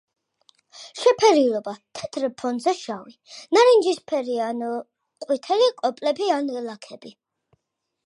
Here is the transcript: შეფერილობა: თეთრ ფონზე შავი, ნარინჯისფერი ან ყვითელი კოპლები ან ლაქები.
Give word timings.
შეფერილობა: 1.01 1.73
თეთრ 1.99 2.25
ფონზე 2.43 2.75
შავი, 2.79 3.15
ნარინჯისფერი 3.59 4.41
ან 4.49 4.67
ყვითელი 5.27 5.73
კოპლები 5.85 6.35
ან 6.41 6.55
ლაქები. 6.61 7.19